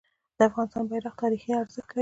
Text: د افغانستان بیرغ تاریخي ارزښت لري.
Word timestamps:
د 0.37 0.39
افغانستان 0.49 0.83
بیرغ 0.89 1.13
تاریخي 1.23 1.51
ارزښت 1.61 1.85
لري. 1.89 1.89